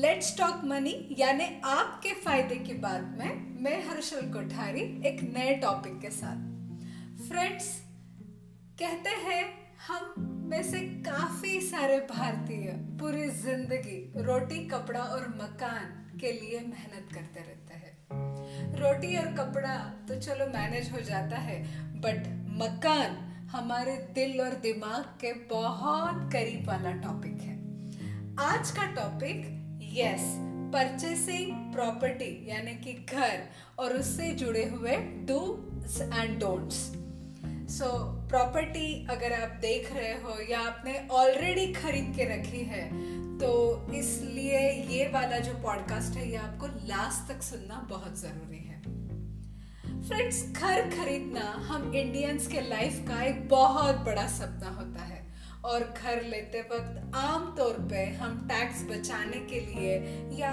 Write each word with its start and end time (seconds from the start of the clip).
Let's 0.00 0.36
talk 0.38 0.60
money 0.64 0.92
यानी 1.18 1.44
आपके 1.66 2.12
फ़ायदे 2.14 2.54
की 2.56 2.74
बात 2.74 3.16
में 3.18 3.58
मैं 3.62 3.74
हर्षल 3.88 4.30
कोठारी 4.32 4.80
एक 5.06 5.20
नए 5.34 5.54
टॉपिक 5.56 5.98
के 6.00 6.10
साथ। 6.10 7.26
फ्रेंड्स 7.28 7.66
कहते 8.80 9.10
हैं, 9.24 9.42
हम 9.88 10.46
में 10.50 10.62
से 10.62 10.80
काफ़ी 11.06 11.60
सारे 11.60 11.98
भारतीय 12.10 12.72
पूरी 13.00 13.28
ज़िंदगी 13.42 14.22
रोटी, 14.22 14.64
कपड़ा 14.68 15.00
और 15.00 15.28
मकान 15.36 16.16
के 16.20 16.32
लिए 16.32 16.60
मेहनत 16.60 17.12
करते 17.14 17.40
रहते 17.40 17.74
हैं। 17.74 18.80
रोटी 18.80 19.16
और 19.16 19.32
कपड़ा 19.34 19.76
तो 20.08 20.20
चलो 20.20 20.46
मैनेज 20.54 20.92
हो 20.92 21.00
जाता 21.02 21.44
है 21.50 21.62
बट 22.00 22.26
मकान 22.62 23.22
हमारे 23.52 23.96
दिल 24.14 24.40
और 24.40 24.60
दिमाग 24.62 25.14
के 25.20 25.32
बहुत 25.48 26.28
करीब 26.32 26.68
वाला 26.68 26.92
टॉपिक 27.00 27.40
है। 27.42 27.58
आज 28.48 28.70
का 28.70 28.92
टॉपिक 28.94 29.58
यस 29.92 30.24
परचेसिंग 30.72 31.52
प्रॉपर्टी 31.72 32.30
यानी 32.48 32.74
कि 32.76 32.92
घर, 33.12 33.40
और 33.78 33.92
उससे 33.92 34.30
जुड़े 34.34 34.64
हुए 34.64 34.96
do 35.28 35.40
and 36.14 36.38
don'ts 36.40 36.76
so 37.70 37.88
property 38.28 39.06
अगर 39.10 39.32
आप 39.32 39.56
देख 39.60 39.92
रहे 39.92 40.12
हो 40.22 40.36
या 40.50 40.60
आपने 40.60 40.94
ऑलरेडी 41.12 41.66
खरीद 41.72 42.12
के 42.16 42.24
रखी 42.26 42.62
है 42.66 42.84
तो 43.38 43.50
इसलिए 43.94 44.60
ये 44.90 45.06
वाला 45.12 45.38
जो 45.38 45.52
पॉडकास्ट 45.62 46.16
है, 46.16 46.28
ये 46.30 46.36
आपको 46.36 46.66
लास्ट 46.86 47.32
तक 47.32 47.42
सुनना 47.42 47.86
बहुत 47.90 48.18
ज़रूरी 48.20 48.58
है। 48.58 48.78
फ्रेंड्स 50.02 50.42
घर 50.52 50.80
खरीदना 50.90 51.46
हम 51.66 51.92
इंडियंस 51.94 52.46
के 52.46 52.60
लाइफ 52.68 53.04
का 53.08 53.22
एक 53.22 53.48
बहुत 53.48 53.96
बड़ा 54.06 54.26
सपना 54.30 54.70
होता 54.70 55.04
है। 55.04 55.09
और 55.64 55.82
घर 55.96 56.22
लेते 56.24 56.60
वक्त 56.70 57.16
आम 57.16 57.54
तौर 57.58 57.78
पे 57.90 58.04
हम 58.14 58.38
टैक्स 58.48 58.84
बचाने 58.90 59.40
के 59.46 59.60
लिए 59.62 59.96
या 60.38 60.52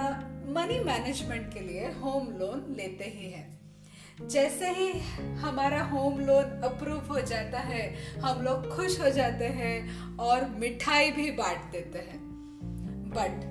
मनी 0.49 0.79
मैनेजमेंट 0.83 1.53
के 1.53 1.59
लिए 1.59 1.91
होम 1.93 2.27
लोन 2.39 2.65
लेते 2.77 3.05
ही 3.15 3.31
हैं। 3.31 3.47
जैसे 4.23 4.69
ही 4.69 4.91
हमारा 5.39 5.81
होम 5.85 6.19
लोन 6.19 6.61
अप्रूव 6.63 7.07
हो 7.07 7.19
जाता 7.21 7.59
है, 7.61 7.83
हम 8.21 8.41
लोग 8.41 8.69
खुश 8.75 8.99
हो 9.01 9.09
जाते 9.09 9.47
हैं 9.55 10.17
और 10.19 10.49
मिठाई 10.59 11.11
भी 11.11 11.29
बांट 11.31 11.71
देते 11.71 11.99
हैं। 11.99 12.19
बट 13.09 13.45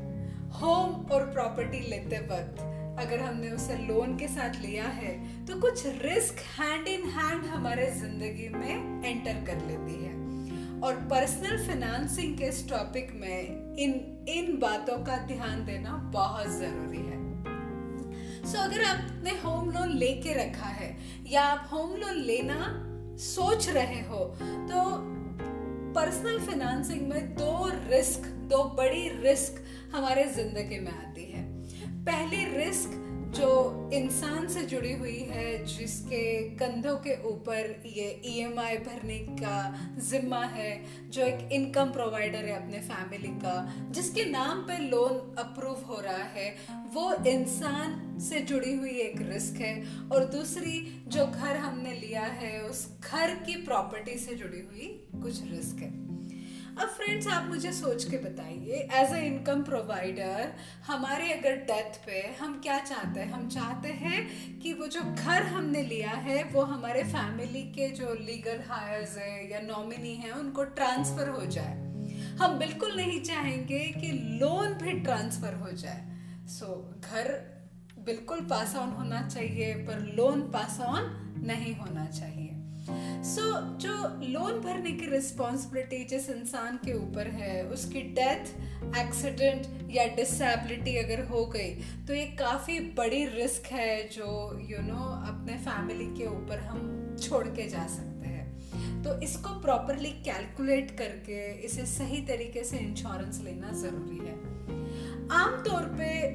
होम 0.54 0.94
और 1.12 1.30
प्रॉपर्टी 1.32 1.80
लेते 1.90 2.18
वक्त 2.26 2.60
अगर 3.00 3.20
हमने 3.20 3.50
उसे 3.50 3.76
लोन 3.78 4.16
के 4.18 4.28
साथ 4.28 4.60
लिया 4.60 4.84
है 4.92 5.14
तो 5.46 5.60
कुछ 5.60 5.86
रिस्क 6.02 6.38
हैंड 6.58 6.88
इन 6.88 7.08
हैंड 7.10 7.44
हमारे 7.46 7.90
ज़िंदगी 7.92 8.48
में 8.48 9.04
एंटर 9.04 9.44
कर 9.46 9.66
लेती 9.66 10.04
है। 10.04 10.25
और 10.84 10.94
पर्सनल 11.10 11.56
फाइनेंसिंग 11.66 12.36
के 12.38 12.44
इस 12.44 12.68
टॉपिक 12.70 13.12
में 13.14 13.76
इन 13.78 13.92
इन 14.28 14.58
बातों 14.58 14.96
का 15.04 15.16
ध्यान 15.26 15.64
देना 15.66 15.96
बहुत 16.14 16.48
ज़रूरी 16.48 16.98
है। 16.98 17.24
सो 18.42 18.52
so, 18.52 18.64
अगर 18.64 18.84
आपने 18.84 19.30
होम 19.44 19.70
लोन 19.70 19.96
लेके 19.98 20.32
रखा 20.34 20.68
है 20.70 20.96
या 21.26 21.42
आप 21.42 21.68
होम 21.72 21.96
लोन 21.96 22.16
लेना 22.22 22.58
सोच 23.20 23.68
रहे 23.68 24.00
हो 24.00 24.24
तो 24.42 24.84
पर्सनल 25.94 26.38
फाइनेंसिंग 26.38 27.08
में 27.08 27.34
दो 27.34 27.70
रिस्क 27.90 28.26
दो 28.50 28.62
बड़ी 28.76 29.08
रिस्क 29.22 29.62
हमारे 29.94 30.24
ज़िंदगी 30.32 30.78
में 30.80 30.92
आती 30.92 31.24
है। 31.24 31.44
पहली 32.04 32.44
रिस्क 32.56 32.90
जो 33.36 33.90
इंसान 33.92 34.48
से 34.48 34.62
जुड़ी 34.62 34.92
हुई 34.92 35.18
है, 35.18 35.64
जिसके 35.64 36.42
कंधों 36.42 36.96
के 36.96 37.22
ऊपर 37.28 37.82
ये 37.86 38.22
ईएमआई 38.26 38.76
e 38.76 38.80
भरने 38.80 39.18
का 39.18 39.90
जिम्मा 39.98 40.44
है, 40.44 40.84
जो 41.10 41.22
एक 41.22 41.52
इनकम 41.52 41.92
प्रोवाइडर 41.92 42.38
है 42.38 42.64
अपने 42.64 42.78
फैमिली 42.78 43.28
का, 43.28 43.74
जिसके 43.90 44.24
नाम 44.24 44.58
पे 44.58 44.78
लोन 44.78 45.36
अप्रूव 45.38 45.80
हो 45.80 46.00
रहा 46.00 46.22
है, 46.22 46.56
वो 46.70 47.14
इंसान 47.26 48.18
से 48.18 48.40
जुड़ी 48.40 48.74
हुई 48.74 48.90
एक 48.90 49.20
रिस्क 49.20 49.54
है। 49.54 49.86
और 50.12 50.24
दूसरी, 50.24 51.04
जो 51.08 51.26
घर 51.26 51.56
हमने 51.56 51.92
लिया 51.92 52.24
है, 52.24 52.62
उस 52.62 53.00
घर 53.00 53.34
की 53.34 53.56
प्रॉपर्टी 53.56 54.18
से 54.18 54.34
जुड़ी 54.34 54.60
हुई 54.60 55.08
कुछ 55.22 55.42
रिस्क 55.42 55.76
है। 55.76 56.06
अब 56.76 56.88
फ्रेंड्स 56.88 57.26
आप 57.26 57.44
मुझे 57.44 57.72
सोच 57.72 58.04
के 58.04 58.16
बताइए 58.18 58.88
एज 58.92 59.12
अ 59.12 59.16
इनकम 59.16 59.62
प्रोवाइडर 59.62 60.52
हमारे 60.86 61.32
अगर 61.32 61.56
डेथ 61.56 62.06
पे 62.06 62.36
हम 62.40 62.60
क्या 62.62 62.78
चाहते 62.78 63.20
हैं? 63.20 63.32
हम 63.32 63.48
चाहते 63.48 63.88
हैं 63.88 64.18
कि 64.58 64.72
वो 64.72 64.86
जो 64.86 65.00
घर 65.00 65.42
हमने 65.42 65.82
लिया 65.82 66.10
है 66.10 66.44
वो 66.44 66.62
हमारे 66.62 67.02
फैमिली 67.04 67.62
के 67.62 67.88
जो 67.88 68.14
लीगल 68.14 68.60
हायर्स 68.68 69.16
है 69.18 69.50
या 69.52 69.60
नॉमिनी 69.60 70.14
है 70.14 70.30
उनको 70.30 70.64
ट्रांसफ़र 70.64 71.28
हो 71.28 71.46
जाए। 71.46 71.74
हम 72.36 72.58
बिल्कुल 72.58 72.96
नहीं 72.96 73.20
चाहेंगे 73.22 73.78
कि 73.78 74.12
लोन 74.12 74.74
भी 74.74 74.92
ट्रांसफ़र 74.92 75.54
हो 75.54 75.72
जाए। 75.72 76.06
सो 76.46 76.66
so, 76.66 77.10
घर 77.10 77.32
बिल्कुल 77.98 78.40
पास 78.40 78.76
ऑन 78.76 78.88
होना 78.88 79.28
चाहिए 79.28 79.74
पर 79.74 80.14
लोन 80.16 80.42
पास 80.42 80.80
ऑन 80.80 81.02
नहीं 81.44 81.74
होना 81.76 82.06
चाहिए। 82.06 82.45
सो 82.90 83.52
so, 83.52 83.80
जो 83.80 84.20
लोन 84.28 84.60
भरने 84.60 84.92
की 84.92 85.06
रिस्पॉन्सिबिलिटी 85.06 86.04
जिस 86.04 86.30
इंसान 86.30 86.76
के 86.76 86.92
ऊपर 86.92 87.26
है 87.26 87.66
उसकी 87.66 88.02
डेथ 88.02 88.46
एक्सीडेंट 88.98 89.90
या 89.90 90.06
डिसेबिलिटी 90.06 90.96
अगर 90.96 91.24
हो 91.24 91.46
गई 91.46 91.74
तो 92.06 92.14
ये 92.14 92.24
काफ़ी 92.24 92.80
बड़ी 92.80 93.24
रिस्क 93.24 93.66
है 93.66 94.08
जो 94.08 94.58
यू 94.60 94.76
you 94.76 94.86
नो 94.86 94.94
know, 94.94 95.28
अपने 95.28 95.56
फैमिली 95.56 96.06
के 96.06 96.26
ऊपर 96.26 96.58
हम 96.58 97.16
छोड़ 97.22 97.46
के 97.46 97.68
जा 97.68 97.86
सकते 97.86 98.28
हैं। 98.28 98.36
तो 99.02 99.20
इसको 99.20 99.48
प्रॉपरली 99.48 100.10
कैलकुलेट 100.10 100.98
करके 100.98 101.52
इसे 101.52 101.86
सही 101.86 102.22
तरीके 102.22 102.64
से 102.64 102.76
इंश्योरेंस 102.76 103.40
लेना 103.44 103.72
ज़रूरी 103.72 104.16
है। 104.16 104.34
आमतौर 105.30 105.82
पे 105.82 106.28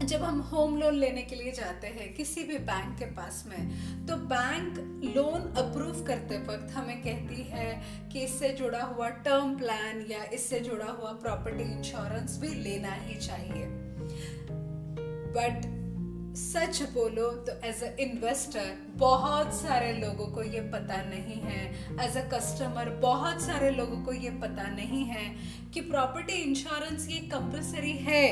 जब 0.00 0.22
हम 0.22 0.40
होम 0.42 0.76
लोन 0.76 0.94
लेने 0.94 1.22
के 1.22 1.36
लिए 1.36 1.50
जाते 1.52 1.86
हैं 1.86 2.12
किसी 2.14 2.42
भी 2.44 2.58
बैंक 2.58 2.96
के 2.98 3.04
पास 3.06 3.42
में 3.48 4.06
तो 4.06 4.16
बैंक 4.28 4.78
लोन 5.16 5.40
अप्रूव 5.58 6.04
करते 6.06 6.38
वक्त 6.46 6.72
हमें 6.74 7.00
कहती 7.02 7.42
है 7.50 7.82
कि 8.12 8.20
इससे 8.20 8.48
जुड़ा 8.48 8.82
हुआ 8.82 9.08
टर्म 9.26 9.56
प्लान 9.58 10.04
या 10.10 10.22
इससे 10.34 10.60
जुड़ा 10.60 10.90
हुआ 10.92 11.12
प्रॉपर्टी 11.22 11.64
इंश्योरेंस 11.64 12.38
भी 12.40 12.54
लेना 12.54 12.94
ही 12.94 13.14
चाहिए। 13.16 13.66
बट 15.36 15.68
सच 16.36 16.82
बोलो 16.92 17.30
तो 17.46 17.52
एज 17.68 17.82
अ 17.82 17.90
इन्वेस्टर 18.00 18.74
बहुत 18.96 19.52
सारे 19.54 19.92
लोगों 19.92 20.26
को 20.26 20.42
ये 20.42 20.60
पता 20.72 21.02
नहीं 21.04 21.40
है। 21.42 21.60
एज 22.06 22.16
अ 22.16 22.28
कस्टमर 22.30 22.88
बहुत 23.02 23.42
सारे 23.42 23.70
लोगों 23.70 24.02
को 24.04 24.12
ये 24.12 24.30
पता 24.40 24.66
नहीं 24.70 25.04
है 25.04 25.28
कि 25.74 25.80
प्रॉपर्टी 25.90 26.42
इंश्योरेंस 26.42 27.08
ये 27.08 27.18
कंपलसरी 27.28 27.96
है। 28.00 28.24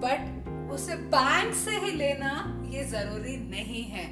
बट 0.00 0.58
उसे 0.70 0.94
बैंक 0.94 1.54
से 1.54 1.76
ही 1.76 1.90
लेना 1.90 2.32
ये 2.70 2.84
ज़रूरी 2.84 3.36
नहीं 3.50 3.82
है। 3.84 4.04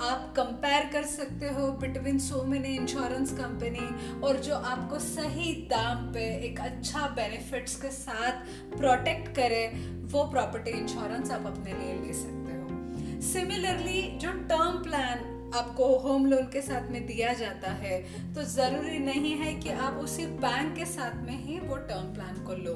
आप 0.00 0.32
कंपेयर 0.36 0.88
कर 0.92 1.02
सकते 1.02 1.46
हो 1.46 1.66
between 1.72 2.18
so 2.18 2.42
many 2.42 2.74
insurance 2.76 3.32
company 3.32 4.20
और 4.20 4.36
जो 4.36 4.54
आपको 4.54 4.98
सही 4.98 5.52
दाम 5.70 6.12
पे 6.12 6.24
एक 6.46 6.60
अच्छा 6.60 7.06
बेनिफिट्स 7.16 7.76
के 7.82 7.90
साथ 7.90 8.76
प्रोटेक्ट 8.76 9.34
करे, 9.36 9.66
वो 10.12 10.24
प्रॉपर्टी 10.24 10.70
इंश्योरेंस 10.70 11.30
आप 11.30 11.46
अपने 11.46 11.72
लिए 11.72 11.94
ले 12.02 12.12
सकते 12.12 12.52
हो। 12.52 13.20
सिमिलरली 13.22 14.02
जो 14.18 14.32
टर्म 14.48 14.82
प्लान 14.82 15.18
आपको 15.50 15.86
होम 15.98 16.26
लोन 16.26 16.46
के 16.52 16.60
साथ 16.62 16.90
में 16.90 17.06
दिया 17.06 17.32
जाता 17.34 17.70
है। 17.74 18.00
तो 18.34 18.42
ज़रूरी 18.46 18.98
नहीं 19.00 19.34
है 19.36 19.54
कि 19.54 19.70
आप 19.80 19.94
उसी 19.98 20.26
बैंक 20.38 20.74
के 20.76 20.84
साथ 20.86 21.22
में 21.26 21.36
ही 21.38 21.58
वो 21.60 21.76
टर्म 21.76 22.12
प्लान 22.14 22.42
को 22.44 22.54
लो। 22.54 22.74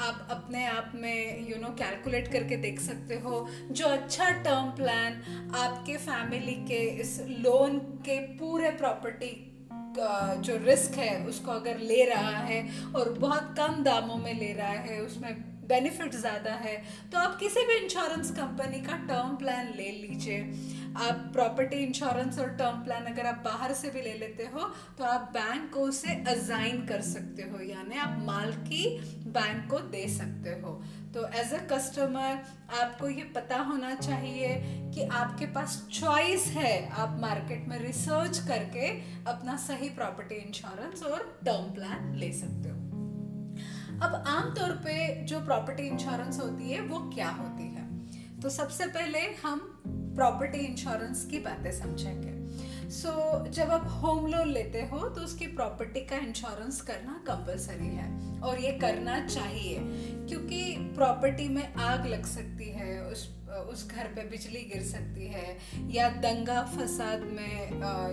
आप 0.00 0.28
अपने 0.30 0.64
आप 0.66 0.92
में 0.94 1.48
यू 1.48 1.56
नो 1.56 1.68
कैलकुलेट 1.78 2.28
करके 2.32 2.56
देख 2.58 2.80
सकते 2.80 3.14
हो। 3.18 3.46
जो 3.72 3.88
अच्छा 3.88 4.30
टर्म 4.44 4.70
प्लान 4.76 5.20
आपके 5.56 5.96
फैमिली 5.98 6.54
के 6.66 6.80
इस 7.00 7.20
लोन 7.40 7.78
के 8.04 8.18
पूरे 8.38 8.70
प्रॉपर्टी 8.78 9.34
जो 10.40 10.56
रिस्क 10.64 10.94
है, 10.94 11.24
उसको 11.26 11.50
अगर 11.52 11.78
ले 11.80 12.04
रहा 12.06 12.36
है 12.40 12.66
और 12.96 13.12
बहुत 13.14 13.54
कम 13.58 13.82
दामों 13.84 14.16
में 14.16 14.34
ले 14.34 14.52
रहा 14.52 14.68
है, 14.68 15.00
उसमें 15.02 15.44
बेनिफिट 15.68 16.14
ज़्यादा 16.14 16.52
है 16.56 16.76
तो 17.12 17.18
आप 17.18 17.36
किसी 17.40 17.64
भी 17.66 17.74
इंश्योरेंस 17.76 18.30
कंपनी 18.32 18.80
का 18.82 18.96
टर्म 19.08 19.34
प्लान 19.36 19.66
ले 19.76 19.90
लीजिए। 19.92 20.38
आप 20.98 21.28
प्रॉपर्टी 21.32 21.76
इंश्योरेंस 21.76 22.38
और 22.38 22.48
टर्म 22.56 22.82
प्लान 22.84 23.04
अगर 23.04 23.26
आप 23.26 23.42
बाहर 23.44 23.72
से 23.74 23.90
भी 23.90 24.00
ले 24.02 24.12
लेते 24.14 24.44
हो 24.44 24.68
तो 24.98 25.04
आप 25.04 25.30
बैंक 25.34 25.70
को 25.74 25.80
उसे 25.80 26.14
अजाइन 26.28 26.84
कर 26.86 27.00
सकते 27.02 27.42
हो, 27.42 27.60
यानी 27.62 27.96
आप 27.96 28.18
माल 28.26 28.52
की 28.52 28.98
बैंक 29.28 29.70
को 29.70 29.78
दे 29.78 30.06
सकते 30.08 30.50
हो। 30.62 30.72
तो 31.14 31.26
एज 31.34 31.52
अ 31.54 31.58
कस्टमर 31.66 32.40
आपको 32.80 33.08
ये 33.08 33.24
पता 33.36 33.58
होना 33.62 33.94
चाहिए 33.94 34.54
कि 34.94 35.02
आपके 35.02 35.46
पास 35.46 35.82
चॉइस 35.92 36.46
है। 36.46 36.88
आप 36.90 37.18
मार्केट 37.20 37.68
में 37.68 37.78
रिसर्च 37.78 38.38
करके 38.38 38.88
अपना 39.30 39.56
सही 39.58 39.88
प्रॉपर्टी 39.90 40.34
इंश्योरेंस 40.36 41.02
और 41.02 41.38
टर्म 41.44 41.72
प्लान 41.74 42.14
ले 42.16 42.32
सकते 42.32 42.68
हो। 42.68 42.76
अब 43.98 44.14
आमतौर 44.28 44.72
पे 44.84 45.24
जो 45.24 45.40
प्रॉपर्टी 45.40 45.82
इंश्योरेंस 45.82 46.38
होती 46.40 46.70
है, 46.70 46.80
वो 46.80 46.98
क्या 47.10 47.28
होती 47.30 47.64
है? 47.64 47.86
तो 48.40 48.50
सबसे 48.50 48.86
पहले 48.86 49.20
हम 49.44 49.60
प्रॉपर्टी 50.18 50.58
इंश्योरेंस 50.58 51.24
की 51.30 51.38
बातें 51.38 51.70
समझेंगे। 51.72 52.36
सो 52.90 53.08
so, 53.08 53.50
जब 53.52 53.70
आप 53.70 53.88
होम 54.02 54.26
लोन 54.26 54.48
लेते 54.48 54.80
हो 54.82 55.08
तो 55.08 55.20
उसकी 55.20 55.46
प्रॉपर्टी 55.46 56.00
का 56.00 56.16
इंश्योरेंस 56.16 56.80
करना 56.80 57.22
कंपलसरी 57.26 57.86
है 57.86 58.40
और 58.40 58.60
ये 58.60 58.72
करना 58.72 59.26
चाहिए 59.26 59.78
क्योंकि 60.28 60.76
प्रॉपर्टी 60.96 61.48
में 61.48 61.74
आग 61.74 62.06
लग 62.06 62.26
सकती 62.26 62.70
है 62.70 63.02
उस 63.02 63.26
उस 63.70 63.86
घर 63.88 64.06
पे 64.16 64.22
बिजली 64.30 64.60
गिर 64.72 64.82
सकती 64.84 65.26
है, 65.28 65.56
या 65.90 66.08
दंगा 66.22 66.62
फसाद 66.68 67.22
में 67.30 67.70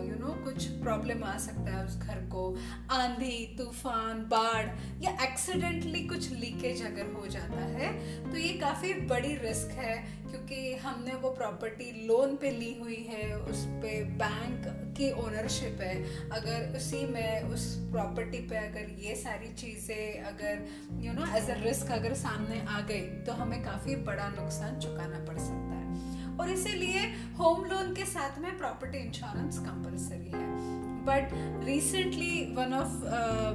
यू 0.08 0.16
नो 0.20 0.34
कुछ 0.44 0.66
प्रॉब्लम 0.82 1.24
आ 1.24 1.38
सकता 1.40 1.72
है 1.72 1.86
उस 1.86 1.98
घर 1.98 2.20
को। 2.32 2.44
आंधी, 2.92 3.56
तूफ़ान, 3.58 4.24
बाढ़, 4.30 4.68
या 5.04 5.12
एक्सीडेंटली 5.24 6.04
कुछ 6.08 6.32
लीकेज 6.34 6.86
अगर 6.86 7.12
हो 7.14 7.28
जाता 7.30 7.66
है 7.72 7.94
तो 8.24 8.38
ये 8.38 8.54
काफ़ी 8.60 8.94
बड़ी 9.08 9.36
रिस्क 9.38 9.72
है, 9.78 9.96
क्योंकि 10.26 10.76
हमने 10.76 11.14
वो 11.16 11.30
प्रॉपर्टी 11.32 11.92
लोन 12.08 12.36
पे 12.36 12.52
ली 12.52 12.74
हुई 12.80 13.06
है, 13.10 13.36
उस 13.36 13.66
पर 13.84 14.04
बैंक 14.18 14.68
की 14.98 15.12
ओनरशिप 15.22 15.82
है। 15.82 15.96
अगर 16.32 16.76
उसी 16.78 17.06
में, 17.08 17.44
उस 17.46 17.66
प्रॉपर्टी 17.92 18.40
पे 18.48 18.56
अगर 18.58 18.90
ये 19.00 19.16
सारी 19.16 19.54
चीज़ें 19.56 20.24
अगर 20.24 20.66
you 21.04 21.14
know 21.14 21.26
as 21.38 21.50
a 21.50 21.56
risk 21.64 21.92
अगर 21.92 22.14
सामने 22.16 22.62
आ 22.62 22.80
गई 22.84 23.02
तो 23.26 23.34
हमें 23.34 23.62
काफ़ी 23.64 23.96
बड़ा 24.06 24.28
नुकसान 24.32 24.80
चुकाना 24.80 25.25
पड़ 25.26 25.38
सकता 25.38 25.76
है। 25.76 25.86
और 26.38 26.50
इसीलिए 26.50 27.00
होम 27.40 27.66
लोन 27.66 27.94
के 27.94 28.06
साथ 28.06 28.40
में 28.40 28.58
प्रॉपर्टी 28.58 28.98
इंश्योरेंस 28.98 29.60
कंपलसरी 29.60 30.32
है। 30.36 30.75
बट 31.08 31.34
रिसेंटली 31.66 32.54
वन 32.56 32.74
ऑफ़ 32.74 32.94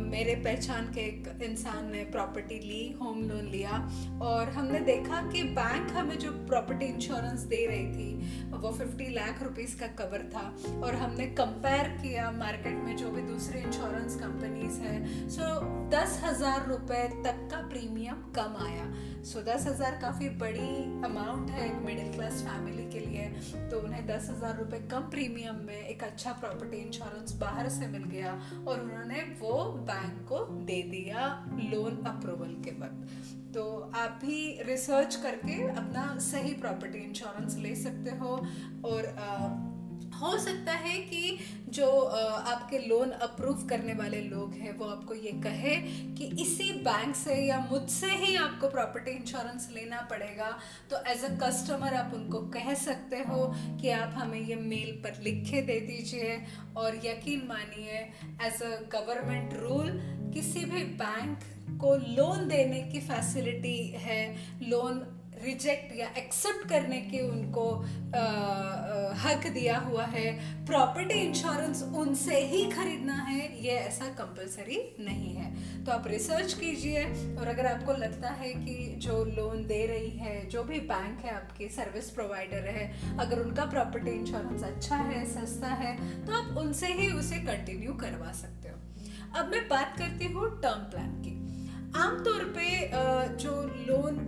मेरे 0.03 0.35
पहचान 0.45 0.87
के 0.95 1.01
एक 1.01 1.29
इंसान 1.43 1.91
ने 1.93 2.05
प्रॉपर्टी 2.13 2.59
ली 2.59 2.83
होम 3.03 3.23
लोन 3.29 3.47
लिया 3.47 3.79
और 4.23 4.49
हमने 4.49 4.81
देखा 4.91 5.23
कि 5.33 5.43
बैंक 5.59 5.91
हमें 5.93 6.19
जो 6.19 6.33
प्रॉपर्टी 6.47 6.87
इंश्योरेंस 6.87 7.41
दे 7.53 7.65
रही 7.67 7.87
थी 7.93 8.11
वो 8.53 8.73
50 8.79 9.11
लाख 9.11 9.43
रुपीस 9.43 9.75
का 9.81 9.87
कवर 9.99 10.29
था 10.35 10.45
और 10.85 10.95
हमने 10.95 11.27
कंपेयर 11.41 11.89
किया 12.03 12.31
मार्केट 12.31 12.83
में 12.85 12.97
जो 12.97 13.11
भी 13.11 13.23
दूसरे 13.23 13.61
इंश्योरेंस 13.61 14.17
कंपनीज़ 14.21 14.81
हैं 14.81 15.29
सो 15.29 15.49
दस 15.91 16.21
हज़ार 16.25 16.67
रुपए 16.69 17.07
तक 17.25 17.49
का 17.51 17.61
प्रीमियम 17.69 18.23
कम 18.37 18.57
आया. 18.65 18.85
सो 19.23 19.39
so, 19.39 19.47
दस 19.47 19.67
हज़ार 19.67 19.99
काफ़ी 20.03 20.29
बड़ी 20.39 20.69
अमाउंट 21.05 21.51
है 21.51 21.67
एक 21.67 21.81
मिडिल 21.85 22.13
क्लास 22.13 22.43
फैमिली 22.43 22.85
के 22.91 23.01
लिए. 23.01 23.25
तो 23.71 23.81
उन्हें 23.81 24.07
दस 24.07 24.29
हज़ार 24.31 24.57
रुपए 24.59 24.79
कम 24.91 25.09
प्रीमियम 25.11 25.57
में 25.67 25.77
एक 25.77 26.05
अच्छा 26.05 26.33
प्रॉपर्टी 26.33 26.77
इंश्योरेंस 26.77 27.33
बाहर 27.41 27.69
से 27.69 27.87
मिल 27.87 28.05
गया 28.05 28.33
और 28.67 28.81
उन्होंने 28.81 29.23
वो 29.41 29.63
बैंक 29.89 30.27
को 30.29 30.39
दे 30.67 30.83
दिया 30.91 31.27
लोन 31.65 32.03
अप्रूवल 32.07 32.55
के 32.65 32.71
वक्त 32.81 33.53
तो 33.55 33.65
आप 33.97 34.19
भी 34.25 34.41
रिसर्च 34.63 35.15
करके 35.23 35.63
अपना 35.69 36.07
सही 36.23 36.53
प्रॉपर्टी 36.55 36.99
इंश्योरेंस 36.99 37.57
ले 37.59 37.75
सकते 37.77 38.11
हो 38.17 38.37
और 38.85 39.13
हो 40.21 40.37
सकता 40.39 40.73
है 40.73 40.97
कि 41.03 41.39
जो 41.69 41.87
आपके 41.89 42.79
लोन 42.79 43.11
अप्रूव 43.27 43.67
करने 43.69 43.93
वाले 43.95 44.21
लोग 44.21 44.55
हैं, 44.55 44.73
वो 44.79 44.87
आपको 44.87 45.15
ये 45.15 45.31
कहे 45.43 45.75
कि 46.17 46.25
इसी 46.43 46.73
बैंक 46.83 47.15
से 47.17 47.35
या 47.47 47.59
मुझसे 47.71 48.11
ही 48.17 48.35
आपको 48.37 48.69
प्रॉपर्टी 48.71 49.11
इंश्योरेंस 49.11 49.69
लेना 49.75 50.01
पड़ेगा। 50.11 50.51
तो 50.91 51.03
एज 51.13 51.25
अ 51.25 51.29
कस्टमर 51.43 51.95
आप 51.95 52.15
उनको 52.15 52.41
कह 52.51 52.73
सकते 52.75 53.23
हो 53.29 53.47
कि 53.81 53.91
आप 53.91 54.15
हमें 54.17 54.41
ये 54.41 54.57
मेल 54.57 54.91
पर 55.05 55.23
लिख 55.23 55.45
के 55.51 55.63
दे 55.63 55.79
दीजिए 55.87 56.37
और 56.77 57.01
यकीन 57.07 57.47
मानिए 57.49 58.01
एज 58.47 58.63
अ 58.63 58.75
गवर्नमेंट 58.93 59.55
रूल 59.61 59.91
किसी 60.35 60.65
भी 60.65 60.83
बैंक 60.99 61.39
को 61.81 61.95
लोन 62.11 62.49
देने 62.49 62.83
की 62.83 63.01
फैसिलिटी 63.01 63.79
है 63.99 64.23
लोन 64.69 65.01
रिजेक्ट 65.45 65.97
या 65.97 66.09
एक्सेप्ट 66.19 66.69
करने 66.69 67.01
की 67.03 67.21
उनको 67.21 67.69
आ, 68.11 68.23
हक 69.21 69.47
दिया 69.47 69.77
हुआ 69.79 70.05
है। 70.05 70.31
प्रॉपर्टी 70.67 71.15
इंश्योरेंस 71.21 71.83
उनसे 71.97 72.39
ही 72.47 72.65
खरीदना 72.71 73.15
है 73.15 73.41
ये 73.65 73.73
ऐसा 73.73 74.07
कंपलसरी 74.19 74.79
नहीं 75.01 75.35
है। 75.35 75.85
तो 75.85 75.93
आप 75.93 76.07
रिसर्च 76.07 76.53
कीजिए 76.53 77.05
और 77.37 77.49
अगर 77.49 77.67
आपको 77.67 77.93
लगता 77.93 78.31
है 78.33 78.53
कि 78.55 78.77
जो 78.99 79.25
लोन 79.27 79.65
दे 79.67 79.85
रही 79.87 80.11
है 80.19 80.47
जो 80.49 80.65
भी 80.65 80.81
बैंक 80.91 81.25
है 81.25 81.35
आपकी 81.35 81.69
सर्विस 81.69 82.11
प्रोवाइडर 82.11 82.69
है 82.69 83.19
अगर 83.19 83.39
उनका 83.39 83.65
प्रॉपर्टी 83.67 84.11
इंश्योरेंस 84.11 84.63
अच्छा 84.63 84.97
है 84.97 85.25
सस्ता 85.27 85.69
है 85.75 85.97
तो 86.27 86.33
आप 86.33 86.57
उनसे 86.59 86.93
ही 86.93 87.13
उसे 87.13 87.39
कंटिन्यू 87.43 87.93
करवा 87.97 88.33
सकते 88.33 88.69
हो। 88.69 89.39
अब 89.39 89.51
मैं 89.51 89.69
बात 89.69 89.99
करती 89.99 90.33
हूँ 90.33 90.51
टर्म 90.63 90.91
प्लान 90.91 91.13
की। 91.23 91.40
आमतौर 91.97 92.45
पे 92.57 92.69
जो 93.37 93.53
लोन 93.89 94.19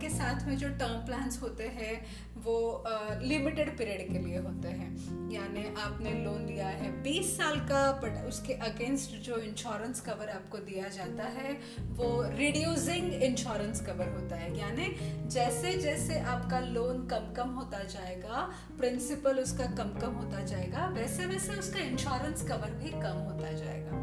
के 0.00 0.08
साथ 0.10 0.46
में 0.46 0.56
जो 0.58 0.68
टर्म 0.78 1.06
प्लान्स 1.06 1.40
होते 1.42 1.64
हैं, 1.68 1.94
वो 2.36 2.84
लिमिटेड 3.22 3.76
पीरियड 3.78 4.12
के 4.12 4.18
लिए 4.18 4.38
होते 4.38 4.68
हैं। 4.68 5.30
यानी 5.30 5.64
आपने 5.80 6.12
लोन 6.14 6.46
लिया 6.46 6.68
है 6.68 6.90
20 7.02 7.36
साल 7.36 7.56
का 7.68 7.80
बट 8.02 8.24
उसके 8.28 8.52
अगेंस्ट 8.68 9.10
जो 9.26 9.36
इंश्योरेंस 9.38 10.00
कवर 10.00 10.28
आपको 10.30 10.58
दिया 10.60 10.88
जाता 10.88 11.24
है, 11.34 11.52
वो 11.90 12.08
रिड्यूसिंग 12.38 13.12
इंश्योरेंस 13.22 13.80
कवर 13.86 14.08
होता 14.10 14.36
है। 14.36 14.48
यानी 14.58 14.86
जैसे 15.28 15.74
जैसे 15.80 16.18
आपका 16.34 16.60
लोन 16.68 17.06
कम 17.06 17.32
कम 17.36 17.50
होता 17.58 17.82
जाएगा 17.94 18.48
प्रिंसिपल 18.78 19.40
उसका 19.42 19.66
कम 19.76 19.98
कम 20.00 20.14
होता 20.14 20.44
जाएगा, 20.44 20.86
वैसे 20.94 21.26
वैसे 21.26 21.58
उसका 21.58 21.80
इंश्योरेंस 21.80 22.42
कवर 22.48 22.70
भी 22.82 22.90
कम 22.92 23.22
होता 23.28 23.52
जाएगा। 23.54 23.98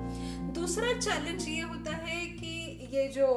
दूसरा 0.53 0.93
चैलेंज 0.99 1.47
ये 1.49 1.61
होता 1.63 1.91
है 1.97 2.25
कि 2.27 2.46
ये 2.93 3.07
जो 3.07 3.27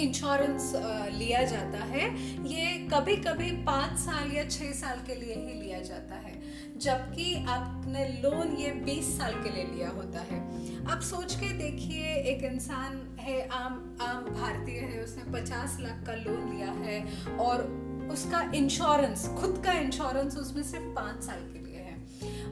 इंश्योरेंस 0.00 0.72
लिया 1.14 1.42
जाता 1.42 1.84
है, 1.84 2.04
ये 2.48 2.66
कभी 2.88 3.16
कभी 3.16 3.50
पाँच 3.64 3.98
साल 3.98 4.30
या 4.32 4.44
छः 4.44 4.72
साल 4.72 5.00
के 5.06 5.14
लिए 5.14 5.34
ही 5.36 5.60
लिया 5.60 5.80
जाता 5.80 6.14
है, 6.16 6.32
जबकि 6.78 7.34
आपने 7.48 8.06
लोन 8.22 8.56
ये 8.56 8.70
बीस 8.84 9.16
साल 9.18 9.34
के 9.34 9.50
लिए 9.50 9.64
लिया 9.64 9.88
होता 9.88 10.20
है। 10.20 10.40
आप 10.86 11.00
सोच 11.00 11.34
के 11.34 11.48
देखिए, 11.58 12.14
एक 12.32 12.44
इंसान 12.44 13.00
है, 13.20 13.48
आम 13.48 13.96
आम 14.02 14.24
भारतीय 14.32 14.78
है, 14.78 15.02
उसने 15.04 15.32
पचास 15.32 15.76
लाख 15.80 16.04
का 16.06 16.14
लोन 16.14 16.52
लिया 16.54 16.70
है, 16.80 17.00
और 17.38 17.64
उसका 18.12 18.40
इंश्योरेंस 18.54 19.26
खुद 19.40 19.62
का 19.64 19.72
इंश्योरेंस 19.72 20.36
उसमें 20.36 20.62
सिर्फ़ 20.62 20.94
पाँच 20.94 21.22
साल 21.24 21.40
के 21.42 21.58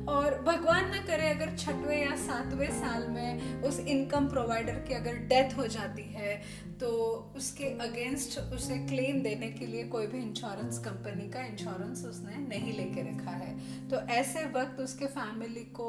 और 0.08 0.42
भगवान 0.42 0.84
न 0.94 1.04
करे 1.06 1.28
अगर 1.28 1.56
छठवें 1.56 2.10
या 2.10 2.16
सातवें 2.16 2.70
साल 2.80 3.08
में 3.08 3.62
उस 3.62 3.80
इनकम 3.80 4.28
प्रोवाइडर 4.28 4.74
की 4.74 4.94
अगर 4.94 5.12
डेथ 5.12 5.56
हो 5.56 5.66
जाती 5.66 6.02
है 6.02 6.42
तो 6.80 6.88
उसके 7.36 7.64
अगेंस्ट 7.64 8.38
उसे 8.38 8.78
क्लेम 8.78 9.20
देने 9.22 9.50
के 9.50 9.66
लिए 9.66 9.84
कोई 9.84 10.06
भी 10.06 10.18
इंश्योरेंस 10.18 10.78
कंपनी 10.78 11.28
का 11.30 11.40
इंश्योरेंस 11.40 12.04
उसने 12.04 12.36
नहीं 12.48 12.72
लेके 12.72 13.02
रखा 13.02 13.30
है। 13.30 13.58
तो 13.88 13.96
ऐसे 13.96 14.44
वक्त 14.44 14.80
उसके 14.80 15.06
फैमिली 15.06 15.64
को 15.80 15.88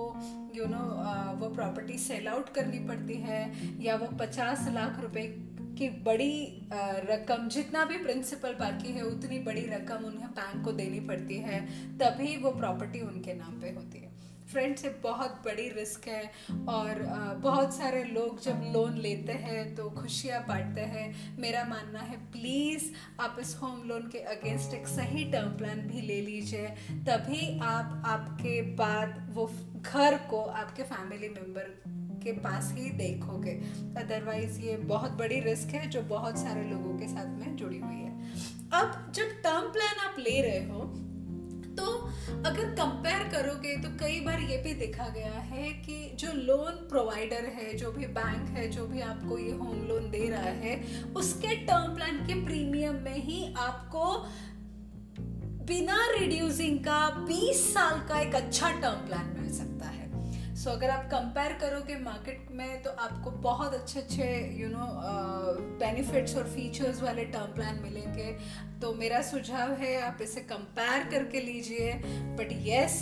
यू 0.55 0.63
you 0.63 0.71
नो 0.71 0.77
know, 0.77 1.41
वो 1.41 1.49
प्रॉपर्टी 1.55 1.97
सेल 1.97 2.27
आउट 2.27 2.49
करनी 2.49 2.79
पड़ती 2.79 3.13
है 3.13 3.41
या 3.83 3.95
वो 3.95 4.07
पचास 4.17 4.67
लाख 4.73 4.99
रुपए 5.01 5.23
की 5.77 5.89
बड़ी 6.03 6.67
रकम, 7.05 7.47
जितना 7.49 7.83
भी 7.85 7.97
प्रिंसिपल 7.97 8.53
बाकी 8.55 8.93
है, 8.93 9.03
उतनी 9.05 9.39
बड़ी 9.41 9.65
रकम 9.67 10.05
उन्हें 10.05 10.29
बैंक 10.31 10.63
को 10.65 10.71
देनी 10.73 10.99
पड़ती 11.07 11.37
है, 11.39 11.65
तभी 11.97 12.35
वो 12.37 12.51
प्रॉपर्टी 12.53 13.01
उनके 13.01 13.33
नाम 13.33 13.59
पे 13.61 13.69
होती 13.69 13.99
है। 13.99 14.09
फ्रेंड्स 14.51 14.83
ये 14.85 14.89
बहुत 15.03 15.41
बड़ी 15.45 15.67
रिस्क 15.69 16.07
है 16.07 16.23
और 16.69 16.99
बहुत 17.43 17.73
सारे 17.75 18.03
लोग 18.03 18.41
जब 18.43 18.63
लोन 18.73 18.97
लेते 18.97 19.33
हैं 19.43 19.63
तो 19.75 19.89
खुशियाँ 19.91 20.41
बांटते 20.47 20.81
हैं। 20.95 21.37
मेरा 21.37 21.63
मानना 21.63 21.99
है 21.99 22.17
प्लीज़ 22.31 22.89
आप 23.21 23.37
इस 23.39 23.55
होम 23.61 23.81
लोन 23.89 24.09
के 24.11 24.19
अगेंस्ट 24.33 24.73
एक 24.73 24.87
सही 24.87 25.23
टर्म 25.31 25.57
प्लान 25.57 25.79
भी 25.87 26.01
ले 26.01 26.19
लीजिए, 26.21 26.67
तभी 27.07 27.59
आप, 27.59 28.03
आपके 28.07 28.61
बाद 28.75 29.31
वो 29.33 29.49
घर 29.81 30.17
को 30.29 30.43
आपके 30.43 30.83
फैमिली 30.83 31.29
मेंबर 31.29 31.73
के 32.23 32.31
पास 32.39 32.71
ही 32.73 32.89
देखोगे। 32.97 33.51
अदरवाइज़ 33.97 34.59
ये 34.61 34.77
बहुत 34.87 35.11
बड़ी 35.11 35.39
रिस्क 35.39 35.73
है 35.73 35.89
जो 35.89 36.01
बहुत 36.07 36.37
सारे 36.37 36.63
लोगों 36.63 36.97
के 36.99 37.07
साथ 37.07 37.37
में 37.37 37.55
जुड़ी 37.55 37.79
हुई 37.79 37.95
है। 37.95 38.11
अब 38.73 39.11
जब 39.15 39.31
टर्म 39.43 39.71
प्लान 39.71 40.05
आप 40.07 40.19
ले 40.19 40.41
रहे 40.41 40.65
हो 40.69 40.91
तो 41.71 41.85
अगर 42.45 42.69
कंपेयर 42.75 43.23
करोगे 43.31 43.75
तो 43.77 43.89
कई 43.99 44.19
बार 44.19 44.41
ये 44.41 44.57
भी 44.57 44.73
देखा 44.73 45.07
गया 45.07 45.39
है 45.45 45.69
कि 45.83 45.95
जो 46.15 46.31
लोन 46.33 46.71
प्रोवाइडर 46.89 47.45
है, 47.55 47.73
जो 47.77 47.91
भी 47.91 48.05
बैंक 48.07 48.49
है, 48.49 48.67
जो 48.69 48.85
भी 48.87 49.01
आपको 49.01 49.37
ये 49.37 49.51
होम 49.51 49.81
लोन 49.87 50.09
दे 50.11 50.27
रहा 50.29 50.51
है, 50.63 50.75
उसके 51.15 51.55
टर्म 51.65 51.95
प्लान 51.95 52.17
के 52.27 52.33
प्रीमियम 52.45 52.95
में 52.95 53.17
ही 53.17 53.53
आपको 53.57 54.05
बिना 55.65 55.97
रिड्यूसिंग 56.19 56.79
का 56.79 56.99
20 57.27 57.63
साल 57.73 57.99
का 58.09 58.19
एक 58.19 58.35
अच्छा 58.35 58.69
टर्म 58.71 59.07
प्लान 59.07 59.33
मिल 59.39 59.51
सकता 59.53 59.85
है। 59.85 59.90
सो 60.61 60.69
so, 60.69 60.75
अगर 60.75 60.89
आप 60.89 61.05
कंपेयर 61.11 61.53
करोगे 61.61 61.95
मार्केट 61.99 62.47
में 62.55 62.81
तो 62.83 62.89
आपको 63.03 63.31
बहुत 63.43 63.73
अच्छे 63.73 63.99
अच्छे 63.99 64.25
यू 64.57 64.67
नो 64.69 64.87
बेनिफिट्स 65.79 66.35
और 66.37 66.49
फीचर्स 66.49 67.01
वाले 67.03 67.23
टर्म 67.27 67.53
प्लान 67.55 67.79
मिलेंगे। 67.83 68.35
तो 68.81 68.93
मेरा 68.93 69.21
सुझाव 69.21 69.71
है 69.79 69.95
आप 70.01 70.21
इसे 70.21 70.41
कंपेयर 70.51 71.07
करके 71.11 71.41
लीजिए। 71.41 71.93
बट 72.37 72.53
यस 72.67 73.01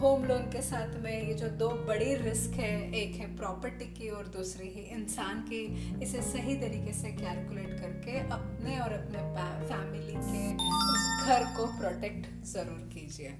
होम 0.00 0.24
लोन 0.24 0.50
के 0.52 0.62
साथ 0.62 0.98
में 1.02 1.12
ये 1.12 1.34
जो 1.34 1.48
दो 1.58 1.68
बड़ी 1.88 2.14
रिस्क 2.22 2.58
है 2.60 2.74
एक 3.00 3.14
है 3.16 3.34
प्रॉपर्टी 3.36 3.86
की 3.94 4.08
और 4.10 4.26
दूसरी 4.36 4.68
है 4.68 4.82
इंसान 4.96 5.40
की 5.50 5.64
इसे 6.02 6.22
सही 6.32 6.56
तरीके 6.60 6.92
से 6.92 7.12
कैलकुलेट 7.12 7.80
करके 7.80 8.18
अपने 8.30 8.78
और 8.78 8.92
अपने 8.92 9.22
फैमिली 9.68 10.14
के 10.14 10.44
उस 10.90 11.26
घर 11.26 11.44
को 11.56 11.66
प्रोटेक्ट 11.78 12.26
ज़रूर 12.52 12.88
कीजिए। 12.94 13.34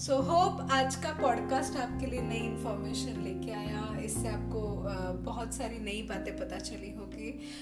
सो 0.00 0.12
so, 0.12 0.28
होप 0.28 0.68
आज 0.72 0.94
का 0.94 1.10
पॉडकास्ट 1.12 1.76
आपके 1.76 2.06
लिए 2.06 2.20
नई 2.20 2.36
इन्फॉर्मेशन 2.36 3.20
लेके 3.22 3.52
आया। 3.52 3.98
इससे 4.04 4.28
आपको 4.28 4.60
बहुत 5.24 5.54
सारी 5.54 5.78
नई 5.78 6.02
बातें 6.02 6.36
पता 6.36 6.58
चली 6.58 6.90
होगी। 6.90 7.52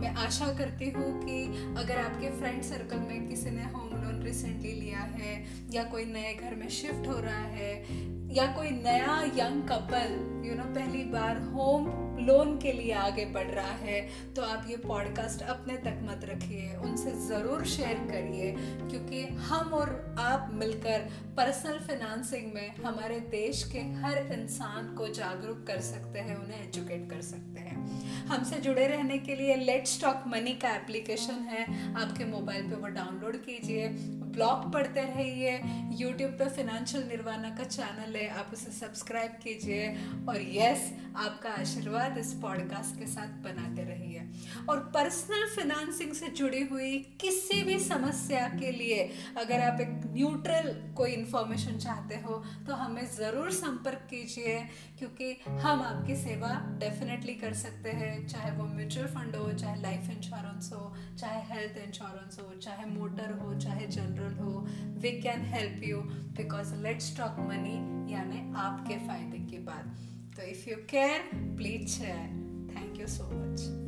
मैं 0.00 0.14
आशा 0.14 0.46
करती 0.46 0.90
हूँ 0.90 1.26
कि 1.26 1.44
अगर 1.82 1.98
आपके 1.98 2.30
फ्रेंड 2.30 2.62
सर्कल 2.62 2.98
में 2.98 3.28
किसी 3.28 3.50
ने 3.50 3.64
होम 3.64 3.90
लोन 4.02 4.22
रिसेंटली 4.22 4.72
लिया 4.72 4.98
है 4.98 5.44
या 5.72 5.84
कोई 5.84 6.04
नए 6.04 6.34
घर 6.34 6.54
में 6.54 6.68
शिफ्ट 6.68 7.06
हो 7.08 7.18
रहा 7.20 7.44
है 7.48 7.84
या 8.30 8.46
कोई 8.46 8.70
नया 8.70 9.20
यंग 9.36 9.62
कपल 9.68 10.46
यू 10.46 10.54
नो 10.54 10.64
पहली 10.74 11.04
बार 11.04 11.40
होम 11.52 11.86
लोन 12.20 12.56
के 12.58 12.72
लिए 12.72 12.92
आगे 12.92 13.24
बढ़ 13.24 13.46
रहा 13.46 13.72
है 13.76 14.00
तो 14.34 14.42
आप 14.42 14.66
ये 14.68 14.76
पॉडकास्ट 14.76 15.42
अपने 15.42 15.76
तक 15.76 15.98
मत 16.02 16.24
रखिए, 16.24 16.74
उनसे 16.76 17.10
ज़रूर 17.26 17.64
शेयर 17.64 17.98
करिए, 18.10 18.50
क्योंकि 18.90 19.22
हम 19.22 19.72
और 19.74 20.16
आप 20.18 20.50
मिलकर 20.52 21.08
पर्सनल 21.36 21.78
फाइनेंसिंग 21.78 22.52
में 22.54 22.76
हमारे 22.76 23.20
देश 23.30 23.62
के 23.72 23.78
हर 23.78 24.18
इंसान 24.32 24.94
को 24.94 25.08
जागरूक 25.08 25.64
कर 25.66 25.80
सकते 25.80 26.18
हैं, 26.18 26.36
उन्हें 26.36 26.68
एजुकेट 26.68 27.10
कर 27.10 27.20
सकते 27.20 27.60
हैं। 27.60 28.26
हमसे 28.26 28.60
जुड़े 28.60 28.86
रहने 28.86 29.18
के 29.18 29.36
लिए 29.36 29.56
लेट 29.56 29.86
स्टॉक 29.86 30.24
मनी 30.26 30.54
का 30.54 30.74
एप्लीकेशन 30.74 31.46
है, 31.50 31.94
आपके 31.94 32.24
मोबाइल 32.24 32.70
पे 32.70 32.76
वो 32.76 32.88
डाउनलोड 32.88 33.36
कीजिए 33.36 33.88
ब्लॉग 34.34 34.72
पढ़ते 34.72 35.00
रहिए। 35.04 35.60
यूट्यूब 35.96 36.30
पे 36.38 36.48
फिनेंशियल 36.50 37.06
निर्वाणा 37.08 37.50
का 37.56 37.64
चैनल 37.66 38.16
है, 38.16 38.28
आप 38.30 38.50
उसे 38.52 38.70
सब्सक्राइब 38.72 39.32
कीजिए 39.42 39.88
और 40.28 40.40
यस 40.50 40.92
आपका 41.16 41.50
आशीर्वाद 41.52 42.18
इस 42.18 42.32
पॉडकास्ट 42.42 42.98
के 42.98 43.06
साथ 43.06 43.42
बनाते 43.44 43.82
रहिए। 43.84 44.22
और 44.68 44.78
पर्सनल 44.94 45.46
फिनेंसिंग 45.48 46.12
से 46.14 46.28
जुड़ी 46.38 46.62
हुई 46.66 46.96
किसी 47.20 47.62
भी 47.64 47.78
समस्या 47.80 48.46
के 48.50 48.70
लिए 48.72 49.02
अगर 49.38 49.60
आप 49.62 49.80
एक 49.80 49.88
न्यूट्रल 50.14 50.72
कोई 50.96 51.12
इन्फॉर्मेशन 51.12 51.78
चाहते 51.78 52.14
हो 52.24 52.42
तो 52.66 52.74
हमें 52.74 53.04
ज़रूर 53.08 53.50
संपर्क 53.52 54.06
कीजिए, 54.10 54.58
क्योंकि 54.98 55.32
हम 55.46 55.82
आपकी 55.82 56.16
सेवा 56.16 56.50
डेफिनेटली 56.80 57.34
कर 57.34 57.54
सकते 57.54 57.90
हैं, 57.92 58.26
चाहे 58.26 58.50
वो 58.56 58.64
म्यूचुअल 58.66 59.06
फंड 59.08 59.36
हो, 59.36 59.52
चाहे 59.54 59.80
लाइफ 59.82 60.10
इंश्योरेंस 60.10 60.70
हो, 60.72 60.92
चाहे 61.18 61.42
हेल्थ 61.52 61.78
इंश्योरेंस 61.86 62.38
हो, 62.40 62.52
चाहे 62.60 62.86
मोटर 62.90 63.32
हो, 63.40 63.54
चाहे 63.60 63.86
जनरल 64.24 64.38
हो 64.38 64.66
we 65.00 65.10
can 65.20 65.44
help 65.44 65.84
you 65.84 66.00
because 66.36 66.74
let's 66.74 67.16
talk 67.16 67.38
money 67.38 68.12
यानी 68.12 68.52
आपके 68.56 68.98
फ़ायदे 69.06 69.38
की 69.50 69.58
बात। 69.58 69.96
तो 70.36 70.42
if 70.42 70.68
you 70.70 70.76
care 70.90 71.30
please 71.56 71.88
share 71.88 72.76
thank 72.76 73.00
you 73.00 73.06
so 73.06 73.30
much 73.32 73.83